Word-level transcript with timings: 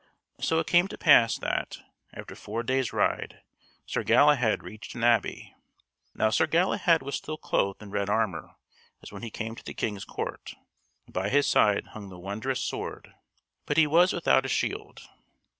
So 0.39 0.57
it 0.57 0.65
came 0.65 0.87
to 0.87 0.97
pass 0.97 1.37
that, 1.37 1.77
after 2.11 2.33
four 2.35 2.63
days' 2.63 2.91
ride, 2.91 3.43
Sir 3.85 4.01
Galahad 4.01 4.63
reached 4.63 4.95
an 4.95 5.03
abbey. 5.03 5.53
Now 6.15 6.31
Sir 6.31 6.47
Galahad 6.47 7.03
was 7.03 7.13
still 7.15 7.37
clothed 7.37 7.83
in 7.83 7.91
red 7.91 8.09
armour 8.09 8.55
as 9.03 9.11
when 9.11 9.21
he 9.21 9.29
came 9.29 9.53
to 9.53 9.63
the 9.63 9.75
King's 9.75 10.03
court, 10.05 10.55
and 11.05 11.13
by 11.13 11.29
his 11.29 11.45
side 11.45 11.89
hung 11.89 12.09
the 12.09 12.17
wondrous 12.17 12.61
sword; 12.61 13.13
but 13.67 13.77
he 13.77 13.85
was 13.85 14.11
without 14.11 14.43
a 14.43 14.49
shield. 14.49 15.01